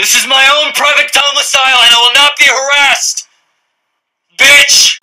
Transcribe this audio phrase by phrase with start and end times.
[0.00, 3.28] This is my own private domicile and I will not be harassed!
[4.40, 4.96] Bitch!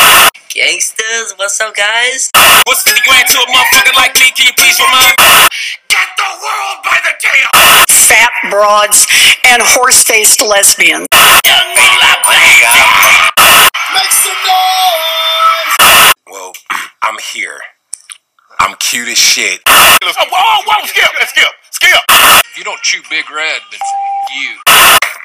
[0.49, 2.31] Gangsters, what's up, guys?
[2.65, 4.33] What's 50 grand to a motherfucker like me?
[4.33, 5.13] Can you please remind
[5.85, 7.45] Get the world by the tail!
[8.09, 9.05] Fat broads
[9.45, 11.05] and horse-faced lesbians.
[11.13, 11.45] Make
[14.17, 15.77] some noise!
[16.25, 16.57] Well,
[17.05, 17.61] I'm here.
[18.59, 19.61] I'm cute as shit.
[19.67, 22.01] Oh, whoa, whoa, skip, skip, skip!
[22.09, 23.79] If you don't chew Big Red, then
[24.35, 24.66] you.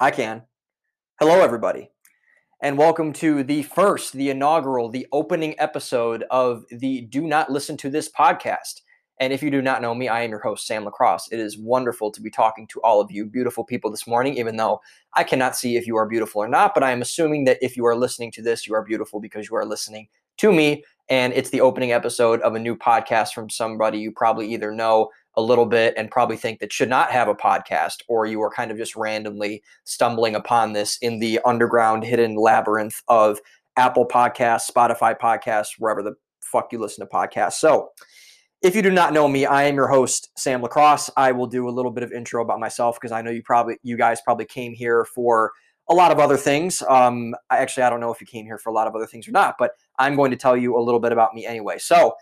[0.00, 0.42] I can.
[1.18, 1.90] Hello, everybody,
[2.62, 7.76] and welcome to the first, the inaugural, the opening episode of the Do Not Listen
[7.78, 8.82] to This podcast.
[9.18, 11.28] And if you do not know me, I am your host, Sam Lacrosse.
[11.32, 14.56] It is wonderful to be talking to all of you beautiful people this morning, even
[14.56, 14.80] though
[15.14, 16.74] I cannot see if you are beautiful or not.
[16.74, 19.50] But I am assuming that if you are listening to this, you are beautiful because
[19.50, 23.50] you are listening to me and it's the opening episode of a new podcast from
[23.50, 25.08] somebody you probably either know
[25.38, 28.50] a little bit and probably think that should not have a podcast, or you are
[28.50, 33.38] kind of just randomly stumbling upon this in the underground hidden labyrinth of
[33.76, 37.54] Apple Podcasts, Spotify Podcasts, wherever the fuck you listen to podcasts.
[37.54, 37.90] So,
[38.60, 41.08] if you do not know me, I am your host, Sam Lacrosse.
[41.16, 43.78] I will do a little bit of intro about myself because I know you probably,
[43.84, 45.52] you guys probably came here for
[45.88, 46.82] a lot of other things.
[46.88, 49.06] Um, I actually, I don't know if you came here for a lot of other
[49.06, 51.78] things or not, but I'm going to tell you a little bit about me anyway.
[51.78, 52.16] So,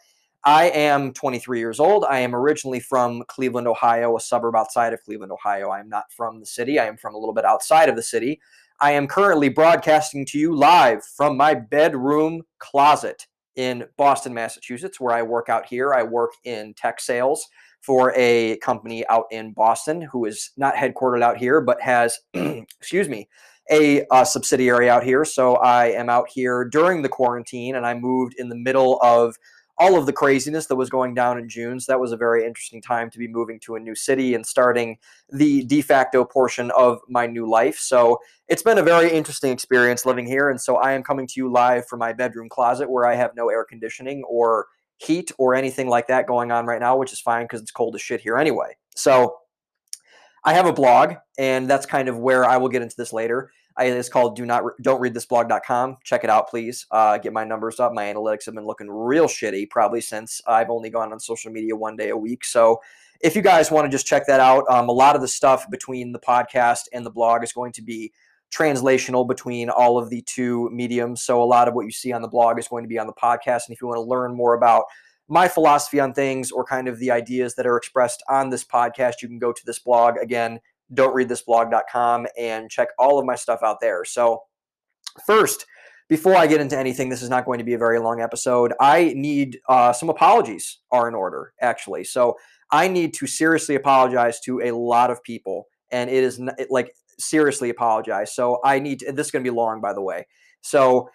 [0.46, 2.04] I am 23 years old.
[2.08, 5.70] I am originally from Cleveland, Ohio, a suburb outside of Cleveland, Ohio.
[5.70, 6.78] I am not from the city.
[6.78, 8.40] I am from a little bit outside of the city.
[8.78, 13.26] I am currently broadcasting to you live from my bedroom closet
[13.56, 15.92] in Boston, Massachusetts, where I work out here.
[15.92, 17.44] I work in tech sales
[17.80, 23.08] for a company out in Boston who is not headquartered out here, but has, excuse
[23.08, 23.28] me,
[23.72, 25.24] a uh, subsidiary out here.
[25.24, 29.34] So I am out here during the quarantine, and I moved in the middle of
[29.78, 31.78] all of the craziness that was going down in June.
[31.78, 34.44] So that was a very interesting time to be moving to a new city and
[34.44, 34.98] starting
[35.30, 37.78] the de facto portion of my new life.
[37.78, 40.50] So it's been a very interesting experience living here.
[40.50, 43.32] And so I am coming to you live from my bedroom closet where I have
[43.36, 44.66] no air conditioning or
[44.98, 47.94] heat or anything like that going on right now, which is fine because it's cold
[47.94, 48.74] as shit here anyway.
[48.94, 49.36] So
[50.44, 53.50] I have a blog, and that's kind of where I will get into this later.
[53.78, 55.98] It's called do not don't read this blog.com.
[56.02, 56.86] Check it out, please.
[56.90, 57.92] Uh, get my numbers up.
[57.92, 61.76] My analytics have been looking real shitty probably since I've only gone on social media
[61.76, 62.44] one day a week.
[62.44, 62.80] So
[63.20, 65.68] if you guys want to just check that out, um, a lot of the stuff
[65.70, 68.12] between the podcast and the blog is going to be
[68.54, 71.22] translational between all of the two mediums.
[71.22, 73.06] So a lot of what you see on the blog is going to be on
[73.06, 73.66] the podcast.
[73.66, 74.84] And if you want to learn more about
[75.28, 79.14] my philosophy on things or kind of the ideas that are expressed on this podcast,
[79.22, 80.60] you can go to this blog again,
[80.92, 84.04] don't read this blog.com and check all of my stuff out there.
[84.04, 84.42] So,
[85.26, 85.66] first,
[86.08, 88.72] before I get into anything, this is not going to be a very long episode.
[88.80, 92.04] I need uh, some apologies are in order, actually.
[92.04, 92.36] So,
[92.70, 96.92] I need to seriously apologize to a lot of people, and it is it, like
[97.18, 98.34] seriously apologize.
[98.34, 100.26] So, I need to, this is going to be long, by the way.
[100.60, 101.08] So,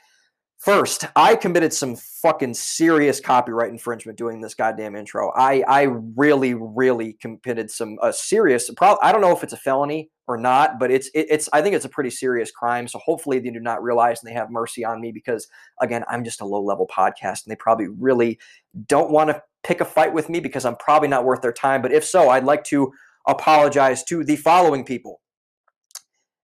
[0.61, 5.31] First, I committed some fucking serious copyright infringement doing this goddamn intro.
[5.35, 5.81] I I
[6.15, 8.69] really really committed some a serious.
[8.77, 11.63] Pro- I don't know if it's a felony or not, but it's it, it's I
[11.63, 12.87] think it's a pretty serious crime.
[12.87, 15.47] So hopefully they do not realize and they have mercy on me because
[15.81, 18.37] again I'm just a low level podcast and they probably really
[18.85, 21.81] don't want to pick a fight with me because I'm probably not worth their time.
[21.81, 22.93] But if so, I'd like to
[23.27, 25.21] apologize to the following people: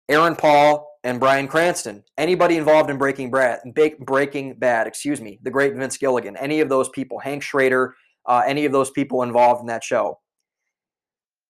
[0.09, 2.03] Aaron Paul, and Bryan Cranston.
[2.17, 3.59] Anybody involved in Breaking Bad,
[3.99, 7.95] Breaking Bad, excuse me, the great Vince Gilligan, any of those people, Hank Schrader,
[8.25, 10.19] uh, any of those people involved in that show.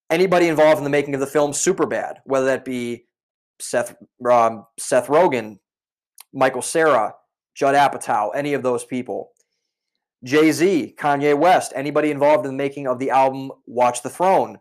[0.10, 3.06] Anybody involved in the making of the film Superbad, whether that be
[3.60, 3.96] Seth
[4.30, 5.60] um, Seth Rogen,
[6.34, 7.14] Michael Cera,
[7.56, 9.32] Judd Apatow, any of those people.
[10.24, 14.60] Jay Z, Kanye West, anybody involved in the making of the album Watch the Throne,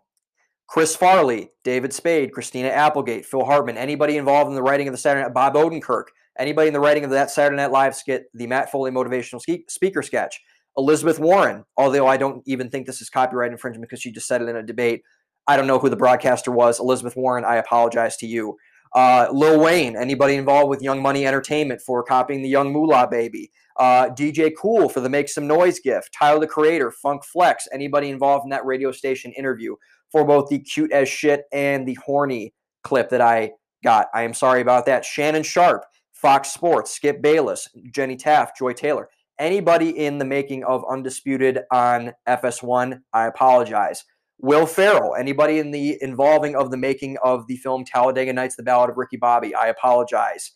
[0.69, 4.99] Chris Farley, David Spade, Christina Applegate, Phil Hartman, anybody involved in the writing of the
[4.99, 6.07] Saturday Night, Bob Odenkirk,
[6.39, 10.03] anybody in the writing of that Saturday Night Live skit, the Matt Foley motivational speaker
[10.03, 10.41] sketch,
[10.77, 14.43] Elizabeth Warren, although I don't even think this is copyright infringement because she just said
[14.43, 15.03] it in a debate.
[15.47, 16.81] I don't know who the broadcaster was.
[16.81, 18.57] Elizabeth Warren, I apologize to you.
[18.93, 23.51] Uh, Lil Wayne, anybody involved with Young Money Entertainment for copying the Young Moolah Baby.
[23.77, 26.13] Uh, DJ Cool for the Make Some Noise gift.
[26.13, 29.77] Tyler the Creator, Funk Flex, anybody involved in that radio station interview
[30.13, 34.09] for both the cute as shit and the horny clip that I got.
[34.15, 35.05] I am sorry about that.
[35.05, 39.09] Shannon Sharpe, Fox Sports, Skip Bayless, Jenny Taft, Joy Taylor.
[39.39, 44.05] Anybody in the making of Undisputed on FS1, I apologize.
[44.39, 48.63] Will Ferrell, anybody in the involving of the making of the film Talladega Nights, The
[48.63, 50.53] Ballad of Ricky Bobby, I apologize.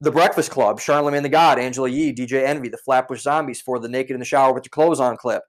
[0.00, 3.88] The Breakfast Club, Charlemagne the God, Angela Yee, DJ Envy, The Flatbush Zombies for the
[3.88, 5.42] Naked in the Shower with Your Clothes On clip.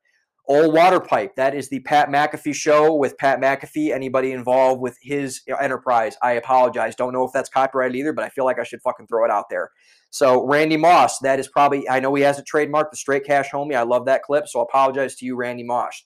[0.46, 3.94] Old Water Pipe, that is the Pat McAfee show with Pat McAfee.
[3.94, 6.96] Anybody involved with his enterprise, I apologize.
[6.96, 9.32] Don't know if that's copyrighted either, but I feel like I should fucking throw it
[9.32, 9.72] out there.
[10.10, 13.50] So Randy Moss, that is probably I know he has a trademark, the straight cash
[13.52, 13.76] homie.
[13.76, 16.04] I love that clip, so I apologize to you, Randy Moss.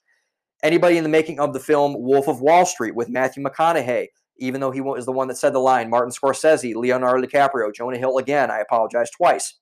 [0.63, 4.07] Anybody in the making of the film Wolf of Wall Street with Matthew McConaughey,
[4.37, 7.97] even though he was the one that said the line, Martin Scorsese, Leonardo DiCaprio, Jonah
[7.97, 9.55] Hill again, I apologize twice.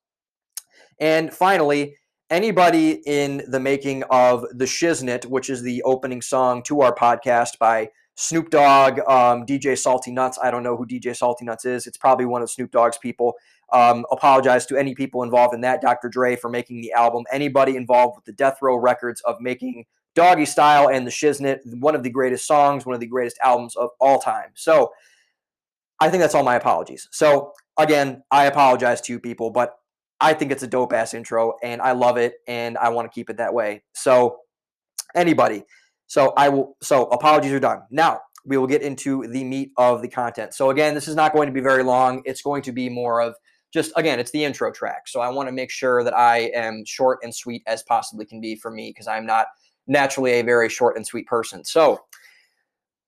[0.99, 1.95] And finally,
[2.29, 7.57] anybody in the making of The Shiznit, which is the opening song to our podcast
[7.59, 10.39] by Snoop Dogg, um, DJ Salty Nuts.
[10.41, 11.85] I don't know who DJ Salty Nuts is.
[11.85, 13.33] It's probably one of Snoop Dogg's people.
[13.73, 15.81] Um, apologize to any people involved in that.
[15.81, 16.07] Dr.
[16.07, 17.25] Dre for making the album.
[17.31, 21.93] Anybody involved with the Death Row Records of making Doggy Style and The Shiznit, one
[21.93, 24.51] of the greatest songs, one of the greatest albums of all time.
[24.53, 24.93] So
[25.99, 27.09] I think that's all my apologies.
[27.11, 29.77] So again, I apologize to you people, but
[30.21, 33.13] I think it's a dope ass intro and I love it and I want to
[33.13, 33.83] keep it that way.
[33.93, 34.37] So
[35.15, 35.63] anybody.
[36.07, 37.81] So I will so apologies are done.
[37.91, 40.53] Now we will get into the meat of the content.
[40.53, 42.21] So again, this is not going to be very long.
[42.25, 43.35] It's going to be more of
[43.73, 45.07] just again, it's the intro track.
[45.07, 48.39] So I want to make sure that I am short and sweet as possibly can
[48.39, 49.47] be for me because I'm not
[49.87, 51.63] naturally a very short and sweet person.
[51.63, 51.99] So,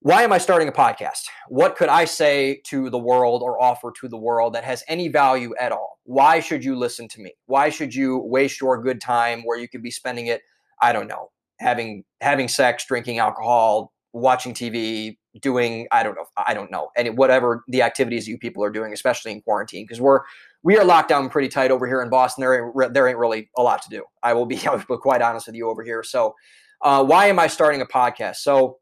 [0.02, 1.24] why am I starting a podcast?
[1.48, 5.08] What could I say to the world or offer to the world that has any
[5.08, 5.98] value at all?
[6.04, 7.34] Why should you listen to me?
[7.48, 10.42] Why should you waste your good time where you could be spending it,
[10.82, 16.54] I don't know, having having sex, drinking alcohol, watching TV, doing I don't know, I
[16.54, 20.22] don't know, and whatever the activities you people are doing, especially in quarantine, because we're
[20.64, 22.42] we are locked down pretty tight over here in Boston.
[22.42, 24.04] There ain't, there ain't really a lot to do.
[24.22, 26.04] I will be, I will be quite honest with you over here.
[26.04, 26.36] So
[26.82, 28.38] uh, why am I starting a podcast?
[28.38, 28.78] So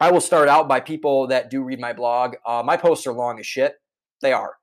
[0.00, 2.36] I will start out by people that do read my blog.
[2.46, 3.74] Uh, my posts are long as shit.
[4.22, 4.56] They are.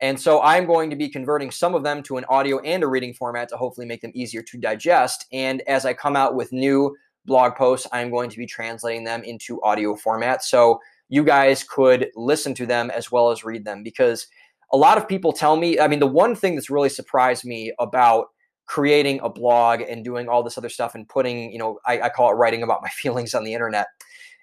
[0.00, 2.86] And so I'm going to be converting some of them to an audio and a
[2.86, 5.24] reading format to hopefully make them easier to digest.
[5.32, 6.94] And as I come out with new
[7.24, 10.44] blog posts, I'm going to be translating them into audio format.
[10.44, 14.26] So you guys could listen to them as well as read them because
[14.72, 17.72] a lot of people tell me, I mean, the one thing that's really surprised me
[17.78, 18.26] about
[18.66, 22.08] creating a blog and doing all this other stuff and putting, you know, I, I
[22.08, 23.86] call it writing about my feelings on the internet,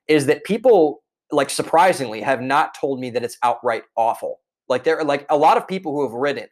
[0.07, 4.39] is that people like surprisingly have not told me that it's outright awful.
[4.67, 6.49] Like there are like a lot of people who have read it,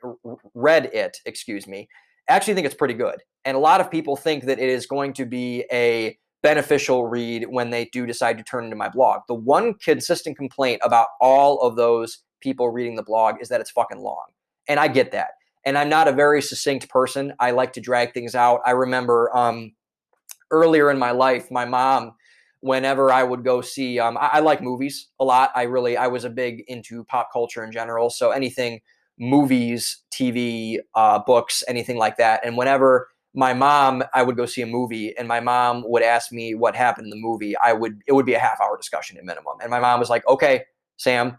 [0.54, 1.88] read it, excuse me,
[2.28, 3.22] actually think it's pretty good.
[3.46, 7.46] And a lot of people think that it is going to be a beneficial read
[7.50, 9.22] when they do decide to turn into my blog.
[9.28, 13.72] The one consistent complaint about all of those people reading the blog is that it's
[13.72, 14.26] fucking long.
[14.68, 15.32] And I get that
[15.66, 17.34] and I'm not a very succinct person.
[17.40, 18.62] I like to drag things out.
[18.66, 19.74] I remember um,
[20.52, 22.14] earlier in my life, my mom,
[22.62, 25.52] whenever I would go see, um, I, I, like movies a lot.
[25.56, 28.10] I really, I was a big into pop culture in general.
[28.10, 28.82] So anything,
[29.18, 32.42] movies, TV, uh, books, anything like that.
[32.46, 36.32] And whenever my mom, I would go see a movie, and my mom would ask
[36.32, 37.56] me what happened in the movie.
[37.58, 39.58] I would, it would be a half hour discussion at minimum.
[39.62, 40.64] And my mom was like, "Okay,
[40.98, 41.38] Sam,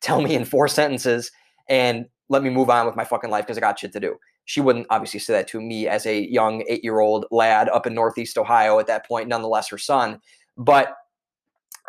[0.00, 1.30] tell me in four sentences."
[1.68, 4.16] And let me move on with my fucking life because I got shit to do.
[4.44, 7.86] She wouldn't obviously say that to me as a young eight year old lad up
[7.86, 10.20] in Northeast Ohio at that point, nonetheless, her son.
[10.60, 10.94] But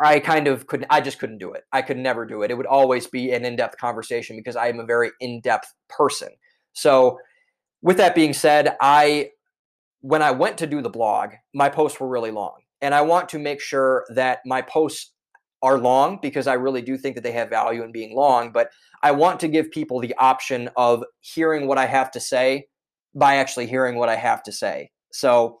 [0.00, 1.64] I kind of couldn't, I just couldn't do it.
[1.72, 2.50] I could never do it.
[2.50, 5.72] It would always be an in depth conversation because I am a very in depth
[5.88, 6.30] person.
[6.72, 7.18] So,
[7.82, 9.30] with that being said, I,
[10.00, 12.60] when I went to do the blog, my posts were really long.
[12.80, 15.12] And I want to make sure that my posts
[15.62, 18.70] are long because I really do think that they have value in being long, but
[19.02, 22.66] I want to give people the option of hearing what I have to say
[23.14, 24.90] by actually hearing what I have to say.
[25.12, 25.60] So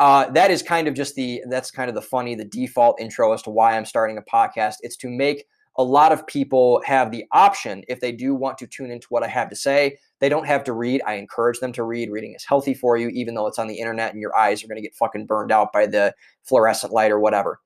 [0.00, 3.34] uh, that is kind of just the that's kind of the funny the default intro
[3.34, 4.76] as to why I'm starting a podcast.
[4.80, 5.44] It's to make
[5.76, 9.22] a lot of people have the option if they do want to tune into what
[9.22, 9.98] I have to say.
[10.18, 11.02] They don't have to read.
[11.06, 12.10] I encourage them to read.
[12.10, 14.68] Reading is healthy for you, even though it's on the internet and your eyes are
[14.68, 16.14] going to get fucking burned out by the
[16.44, 17.60] fluorescent light or whatever.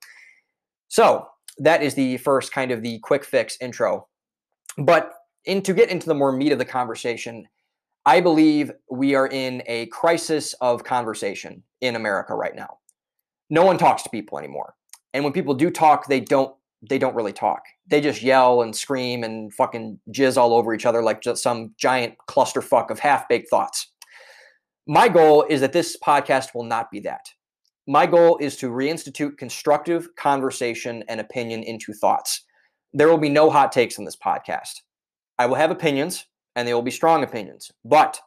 [0.88, 4.09] So that is the first kind of the quick fix intro.
[4.76, 5.12] But
[5.45, 7.47] in to get into the more meat of the conversation,
[8.06, 12.78] I believe we are in a crisis of conversation in America right now.
[13.49, 14.75] No one talks to people anymore.
[15.14, 16.54] And when people do talk, they don't
[16.87, 17.62] they don't really talk.
[17.87, 21.75] They just yell and scream and fucking jizz all over each other like just some
[21.78, 23.90] giant clusterfuck of half-baked thoughts.
[24.87, 27.25] My goal is that this podcast will not be that.
[27.87, 32.44] My goal is to reinstitute constructive conversation and opinion into thoughts.
[32.92, 34.82] There will be no hot takes in this podcast.
[35.38, 38.20] I will have opinions and they will be strong opinions, but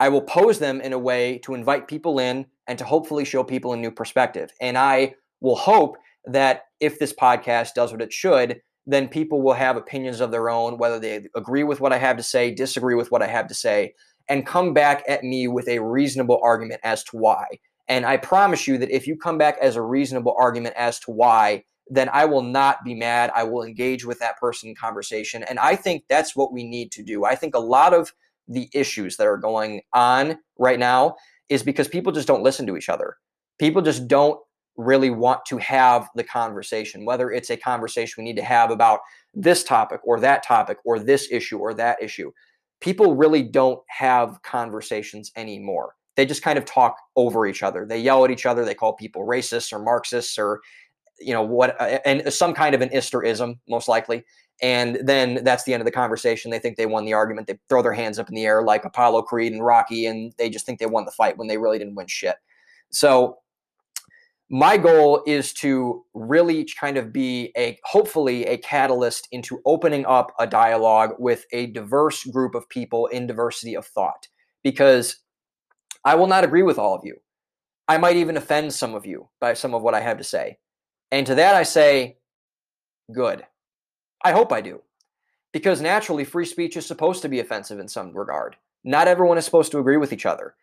[0.00, 3.42] I will pose them in a way to invite people in and to hopefully show
[3.42, 4.50] people a new perspective.
[4.60, 9.54] And I will hope that if this podcast does what it should, then people will
[9.54, 12.94] have opinions of their own, whether they agree with what I have to say, disagree
[12.94, 13.94] with what I have to say,
[14.28, 17.44] and come back at me with a reasonable argument as to why.
[17.88, 21.10] And I promise you that if you come back as a reasonable argument as to
[21.10, 23.30] why, then I will not be mad.
[23.34, 25.42] I will engage with that person in conversation.
[25.44, 27.24] And I think that's what we need to do.
[27.24, 28.12] I think a lot of
[28.46, 31.16] the issues that are going on right now
[31.48, 33.16] is because people just don't listen to each other.
[33.58, 34.38] People just don't
[34.76, 39.00] really want to have the conversation, whether it's a conversation we need to have about
[39.34, 42.30] this topic or that topic or this issue or that issue.
[42.80, 45.94] People really don't have conversations anymore.
[46.16, 47.86] They just kind of talk over each other.
[47.86, 48.64] They yell at each other.
[48.64, 50.60] They call people racists or Marxists or,
[51.20, 54.24] you know, what, uh, and some kind of an Isterism, most likely.
[54.60, 56.50] And then that's the end of the conversation.
[56.50, 57.46] They think they won the argument.
[57.46, 60.50] They throw their hands up in the air like Apollo Creed and Rocky, and they
[60.50, 62.36] just think they won the fight when they really didn't win shit.
[62.90, 63.38] So
[64.50, 70.32] my goal is to really kind of be a hopefully a catalyst into opening up
[70.38, 74.26] a dialogue with a diverse group of people in diversity of thought
[74.62, 75.18] because
[76.04, 77.16] I will not agree with all of you.
[77.88, 80.58] I might even offend some of you by some of what I have to say.
[81.10, 82.18] And to that I say,
[83.12, 83.44] good.
[84.24, 84.82] I hope I do.
[85.52, 88.56] Because naturally, free speech is supposed to be offensive in some regard.
[88.84, 90.54] Not everyone is supposed to agree with each other.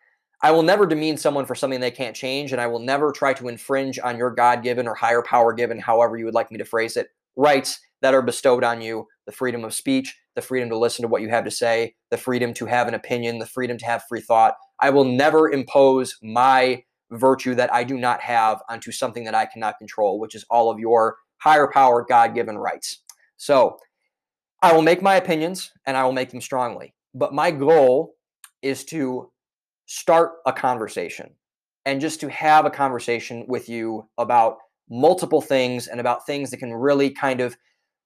[0.42, 3.32] I will never demean someone for something they can't change, and I will never try
[3.34, 6.58] to infringe on your God given or higher power given, however you would like me
[6.58, 10.68] to phrase it, rights that are bestowed on you the freedom of speech, the freedom
[10.68, 13.46] to listen to what you have to say, the freedom to have an opinion, the
[13.46, 14.54] freedom to have free thought.
[14.80, 19.46] I will never impose my virtue that I do not have onto something that I
[19.46, 23.02] cannot control, which is all of your higher power, God given rights.
[23.36, 23.78] So
[24.62, 26.94] I will make my opinions and I will make them strongly.
[27.14, 28.14] But my goal
[28.62, 29.30] is to
[29.86, 31.30] start a conversation
[31.84, 34.58] and just to have a conversation with you about
[34.90, 37.56] multiple things and about things that can really kind of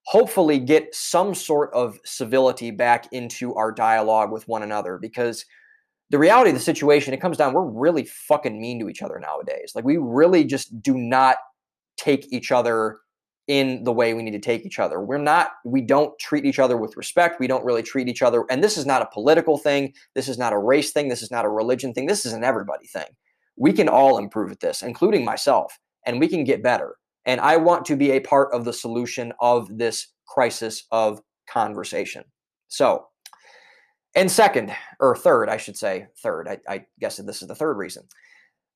[0.04, 5.45] hopefully get some sort of civility back into our dialogue with one another because
[6.11, 9.19] the reality of the situation it comes down we're really fucking mean to each other
[9.19, 11.37] nowadays like we really just do not
[11.97, 12.99] take each other
[13.50, 15.00] in the way we need to take each other.
[15.00, 17.40] We're not, we don't treat each other with respect.
[17.40, 18.45] We don't really treat each other.
[18.49, 19.93] And this is not a political thing.
[20.14, 21.09] This is not a race thing.
[21.09, 22.07] This is not a religion thing.
[22.07, 23.09] This is an everybody thing.
[23.57, 25.76] We can all improve at this, including myself,
[26.07, 26.95] and we can get better.
[27.26, 32.23] And I want to be a part of the solution of this crisis of conversation.
[32.69, 33.09] So,
[34.14, 37.76] and second, or third, I should say, third, I, I guess this is the third
[37.76, 38.05] reason.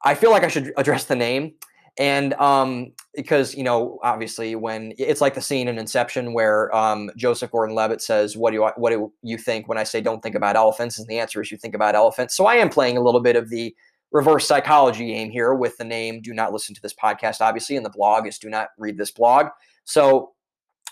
[0.05, 1.55] I feel like I should address the name
[1.97, 7.11] and um, because you know, obviously, when it's like the scene in Inception where um,
[7.17, 10.35] Joseph Gordon-Levitt says, "What do you what do you think when I say don't think
[10.35, 12.37] about elephants?" And the answer is you think about elephants.
[12.37, 13.75] So I am playing a little bit of the
[14.11, 17.87] reverse psychology game here with the name "Do not listen to this podcast." Obviously, and
[17.87, 19.47] the blog is "Do not read this blog."
[19.85, 20.33] So,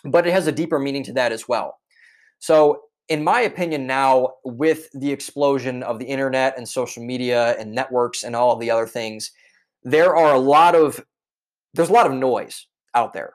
[0.05, 1.81] but it has a deeper meaning to that as well.
[2.39, 7.73] So in my opinion, now with the explosion of the internet and social media and
[7.73, 9.33] networks and all of the other things,
[9.83, 11.05] there are a lot of
[11.75, 13.35] there's a lot of noise out there.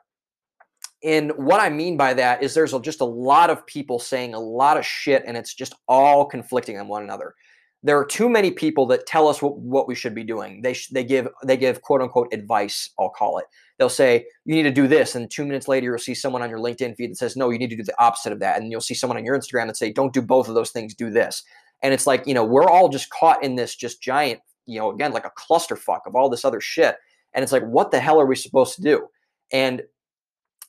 [1.04, 4.40] And what I mean by that is there's just a lot of people saying a
[4.40, 7.34] lot of shit and it's just all conflicting on one another.
[7.82, 10.62] There are too many people that tell us what, what we should be doing.
[10.62, 13.46] They they give they give quote unquote advice, I'll call it.
[13.78, 16.50] They'll say you need to do this and 2 minutes later you'll see someone on
[16.50, 18.70] your LinkedIn feed that says no, you need to do the opposite of that and
[18.72, 21.10] you'll see someone on your Instagram that say don't do both of those things, do
[21.10, 21.44] this.
[21.82, 24.92] And it's like, you know, we're all just caught in this just giant you know,
[24.92, 26.96] again, like a clusterfuck of all this other shit.
[27.32, 29.08] And it's like, what the hell are we supposed to do?
[29.50, 29.82] And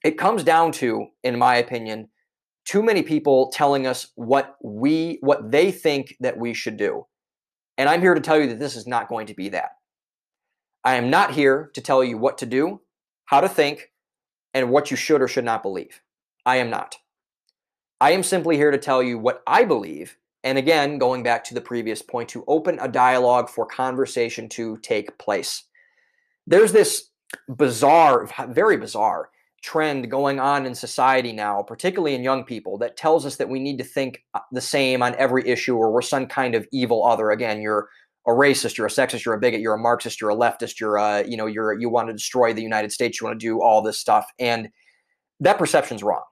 [0.04, 2.10] it comes down to, in my opinion,
[2.66, 7.06] too many people telling us what we what they think that we should do.
[7.78, 9.72] And I'm here to tell you that this is not going to be that.
[10.84, 12.82] I am not here to tell you what to do,
[13.30, 13.92] how to think,
[14.54, 16.02] and what you should or should not believe.
[16.46, 16.98] I am not.
[18.02, 21.54] I am simply here to tell you what I believe and again, going back to
[21.54, 25.64] the previous point, to open a dialogue for conversation to take place.
[26.48, 27.10] There's this
[27.48, 29.30] bizarre, very bizarre
[29.62, 33.60] trend going on in society now, particularly in young people, that tells us that we
[33.60, 37.06] need to think uh, the same on every issue or we're some kind of evil
[37.06, 37.32] other.
[37.32, 37.90] Again, you're
[38.28, 40.98] a racist, you're a sexist, you're a bigot, you're a Marxist, you're a leftist, you're
[40.98, 43.62] a, you know, you're you want to destroy the United States, you want to do
[43.62, 44.26] all this stuff.
[44.40, 44.70] And
[45.40, 46.24] that perception's wrong.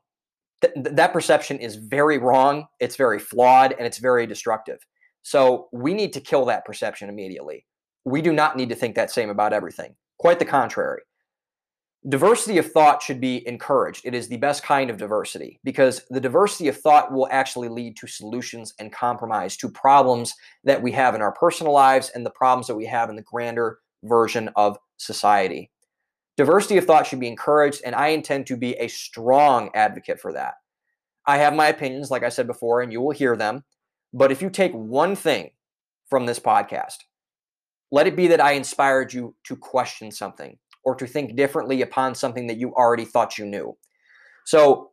[0.62, 4.80] Th- that perception is very wrong, it's very flawed, and it's very destructive.
[5.24, 7.66] So we need to kill that perception immediately.
[8.06, 9.96] We do not need to think that same about everything.
[10.20, 11.02] Quite the contrary.
[12.10, 14.06] Diversity of thought should be encouraged.
[14.06, 17.98] It is the best kind of diversity because the diversity of thought will actually lead
[17.98, 20.34] to solutions and compromise to problems
[20.64, 23.24] that we have in our personal lives and the problems that we have in the
[23.24, 25.70] grander version of society.
[26.38, 30.32] Diversity of thought should be encouraged, and I intend to be a strong advocate for
[30.32, 30.54] that.
[31.26, 33.66] I have my opinions, like I said before, and you will hear them.
[34.14, 35.50] But if you take one thing
[36.10, 37.00] from this podcast,
[37.92, 42.16] let it be that I inspired you to question something or to think differently upon
[42.16, 43.76] something that you already thought you knew.
[44.46, 44.92] So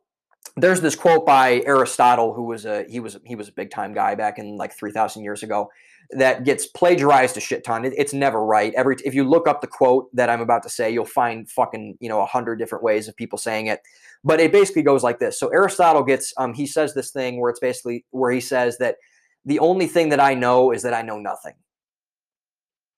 [0.57, 3.93] there's this quote by Aristotle, who was a he was he was a big time
[3.93, 5.69] guy back in like three thousand years ago,
[6.11, 7.85] that gets plagiarized a shit ton.
[7.85, 8.73] It, it's never right.
[8.75, 11.97] Every if you look up the quote that I'm about to say, you'll find fucking
[12.01, 13.79] you know a hundred different ways of people saying it.
[14.21, 15.39] But it basically goes like this.
[15.39, 18.97] So Aristotle gets um he says this thing where it's basically where he says that
[19.45, 21.53] the only thing that I know is that I know nothing.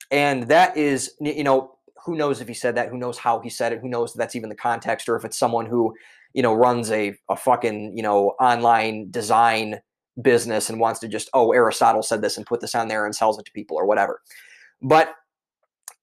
[0.09, 1.76] And that is you know
[2.07, 2.87] who knows if he said that?
[2.87, 3.81] Who knows how he said it?
[3.81, 5.93] Who knows if that's even the context or if it's someone who,
[6.33, 9.81] you know, runs a, a fucking, you know, online design
[10.21, 13.13] business and wants to just, oh, Aristotle said this and put this on there and
[13.13, 14.21] sells it to people or whatever.
[14.81, 15.15] But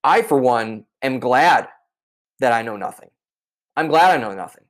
[0.04, 1.68] I, for one, am glad
[2.40, 3.08] that I know nothing.
[3.74, 4.64] I'm glad I know nothing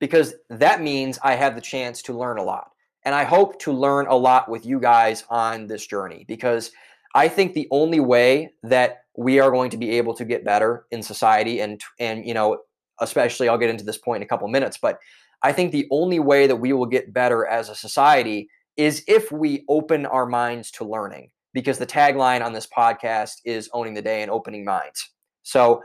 [0.00, 2.72] because that means I have the chance to learn a lot.
[3.04, 6.72] And I hope to learn a lot with you guys on this journey because
[7.14, 10.86] I think the only way that we are going to be able to get better
[10.90, 12.58] in society and and you know
[13.00, 14.98] especially I'll get into this point in a couple of minutes but
[15.42, 19.32] I think the only way that we will get better as a society is if
[19.32, 24.02] we open our minds to learning because the tagline on this podcast is owning the
[24.02, 25.10] day and opening minds.
[25.42, 25.82] So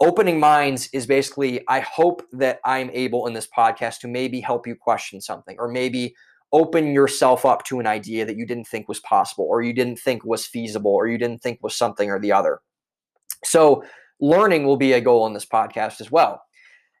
[0.00, 4.66] opening minds is basically I hope that I'm able in this podcast to maybe help
[4.66, 6.14] you question something or maybe
[6.52, 9.98] open yourself up to an idea that you didn't think was possible or you didn't
[9.98, 12.60] think was feasible or you didn't think was something or the other.
[13.44, 13.84] So,
[14.20, 16.40] learning will be a goal in this podcast as well.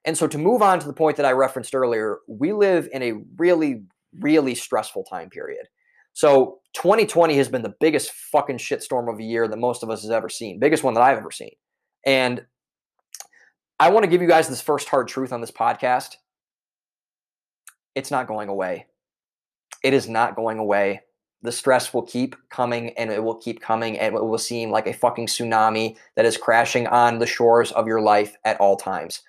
[0.04, 3.02] And so, to move on to the point that I referenced earlier, we live in
[3.02, 3.82] a really,
[4.18, 5.66] really stressful time period.
[6.12, 10.02] So, 2020 has been the biggest fucking shitstorm of a year that most of us
[10.02, 11.52] has ever seen, biggest one that I've ever seen.
[12.04, 12.44] And
[13.78, 16.16] I want to give you guys this first hard truth on this podcast.
[17.94, 18.86] It's not going away
[19.82, 21.02] it is not going away.
[21.42, 24.86] The stress will keep coming and it will keep coming and it will seem like
[24.86, 29.22] a fucking tsunami that is crashing on the shores of your life at all times.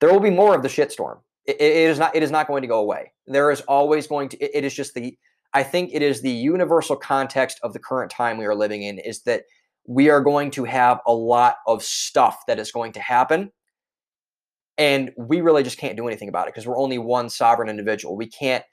[0.00, 1.20] There will be more of the shitstorm.
[1.46, 3.12] It, it is not it is not going to go away.
[3.26, 5.16] There is always going to it, it is just the
[5.54, 8.98] I think it is the universal context of the current time we are living in
[8.98, 9.44] is that
[9.86, 13.52] we are going to have a lot of stuff that is going to happen
[14.78, 18.16] and we really just can't do anything about it because we're only one sovereign individual.
[18.16, 18.64] We can't,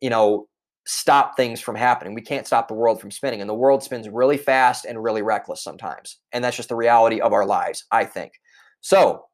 [0.00, 0.48] you know,
[0.86, 2.14] stop things from happening.
[2.14, 3.40] We can't stop the world from spinning.
[3.40, 6.18] And the world spins really fast and really reckless sometimes.
[6.32, 8.32] And that's just the reality of our lives, I think.
[8.80, 9.24] So,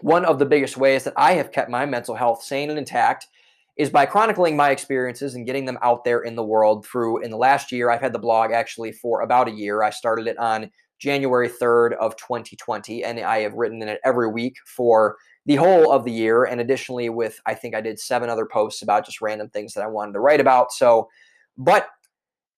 [0.00, 3.28] one of the biggest ways that I have kept my mental health sane and intact
[3.76, 7.30] is by chronicling my experiences and getting them out there in the world through in
[7.30, 9.82] the last year I've had the blog actually for about a year.
[9.82, 14.30] I started it on January 3rd of 2020 and I have written in it every
[14.30, 16.44] week for the whole of the year.
[16.44, 19.82] And additionally, with I think I did seven other posts about just random things that
[19.82, 20.72] I wanted to write about.
[20.72, 21.08] So,
[21.56, 21.88] but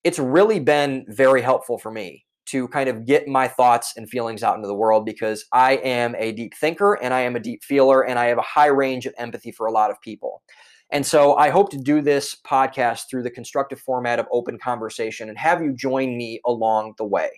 [0.04, 4.42] it's really been very helpful for me to kind of get my thoughts and feelings
[4.42, 7.64] out into the world because I am a deep thinker and I am a deep
[7.64, 10.42] feeler and I have a high range of empathy for a lot of people.
[10.90, 15.30] And so I hope to do this podcast through the constructive format of open conversation
[15.30, 17.30] and have you join me along the way.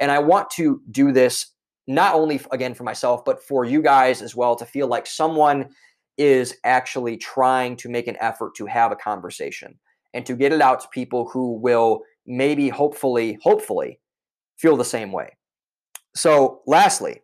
[0.00, 1.53] And I want to do this
[1.86, 5.68] not only again for myself, but for you guys as well to feel like someone
[6.16, 9.78] is actually trying to make an effort to have a conversation
[10.14, 13.98] and to get it out to people who will maybe, hopefully, hopefully
[14.56, 15.36] feel the same way.
[16.14, 17.22] So, lastly,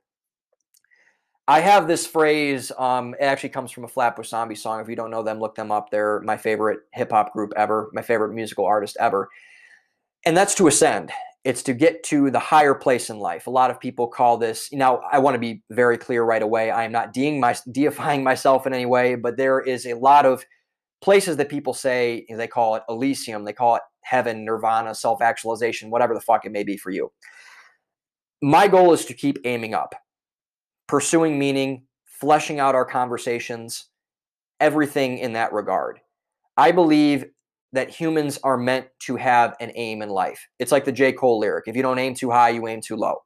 [1.46, 2.70] I have this phrase.
[2.76, 4.80] Um, it actually comes from a Flatbush Zombie song.
[4.80, 5.90] If you don't know them, look them up.
[5.90, 9.28] They're my favorite hip hop group ever, my favorite musical artist ever.
[10.26, 11.12] And that's to ascend
[11.44, 13.46] it's to get to the higher place in life.
[13.46, 16.70] A lot of people call this, now I want to be very clear right away.
[16.70, 20.44] I am not my, deifying myself in any way, but there is a lot of
[21.00, 25.90] places that people say they call it Elysium, they call it heaven, nirvana, self actualization,
[25.90, 27.10] whatever the fuck it may be for you.
[28.42, 29.94] My goal is to keep aiming up,
[30.86, 33.86] pursuing meaning, fleshing out our conversations,
[34.60, 36.00] everything in that regard.
[36.56, 37.24] I believe
[37.72, 40.48] that humans are meant to have an aim in life.
[40.58, 41.12] It's like the J.
[41.12, 43.22] Cole lyric if you don't aim too high, you aim too low.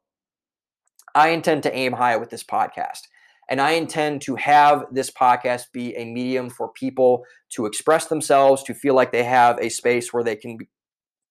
[1.15, 3.01] I intend to aim high with this podcast.
[3.49, 8.63] And I intend to have this podcast be a medium for people to express themselves,
[8.63, 10.67] to feel like they have a space where they can, be,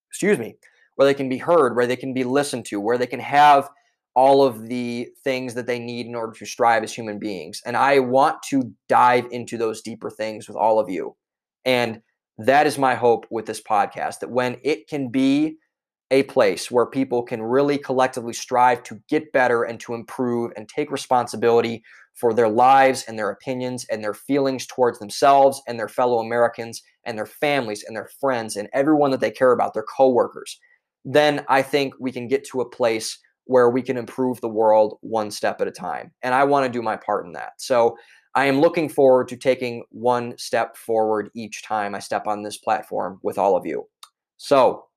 [0.09, 0.55] excuse me,
[0.95, 3.69] where they can be heard, where they can be listened to, where they can have
[4.15, 7.61] all of the things that they need in order to strive as human beings.
[7.65, 11.17] And I want to dive into those deeper things with all of you.
[11.65, 12.01] And
[12.37, 15.57] that is my hope with this podcast that when it can be
[16.11, 20.69] a place where people can really collectively strive to get better and to improve and
[20.69, 25.87] take responsibility for their lives and their opinions and their feelings towards themselves and their
[25.89, 29.83] fellow Americans and their families and their friends and everyone that they care about, their
[29.83, 30.59] coworkers,
[31.03, 34.97] then I think we can get to a place where we can improve the world
[35.01, 36.11] one step at a time.
[36.23, 37.53] And I want to do my part in that.
[37.57, 37.95] So
[38.35, 42.57] I am looking forward to taking one step forward each time I step on this
[42.57, 43.87] platform with all of you.
[44.35, 44.87] So,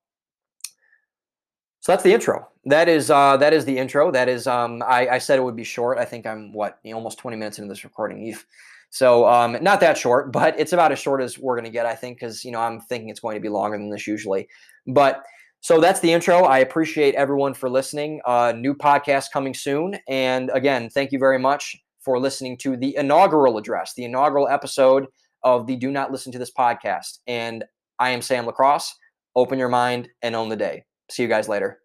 [1.79, 2.49] so that's the intro.
[2.65, 4.11] That is uh, that is the intro.
[4.11, 5.97] That is um, I, I said it would be short.
[5.97, 8.21] I think I'm what almost 20 minutes into this recording.
[8.27, 8.45] Eve.
[8.89, 11.85] So um, not that short, but it's about as short as we're gonna get.
[11.85, 14.49] I think because you know I'm thinking it's going to be longer than this usually.
[14.87, 15.23] But
[15.61, 16.43] so that's the intro.
[16.43, 18.19] I appreciate everyone for listening.
[18.25, 19.97] Uh, new podcast coming soon.
[20.07, 25.07] And again, thank you very much for listening to the inaugural address, the inaugural episode
[25.43, 27.19] of the Do Not Listen to This podcast.
[27.27, 27.63] And
[27.99, 28.93] I am Sam Lacrosse.
[29.35, 30.83] Open your mind and own the day.
[31.11, 31.79] See you guys later.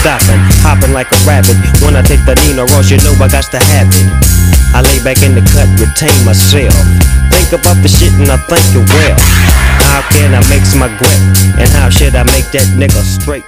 [0.00, 1.56] Stopping, hopping like a rabbit.
[1.82, 4.06] When I take the Nina Ross, you know I got to have it.
[4.74, 6.72] I lay back in the cut, retain myself.
[7.30, 9.18] Think about the shit and I think it well.
[9.88, 11.20] How can I mix my grip?
[11.58, 13.44] And how should I make that nigga straight?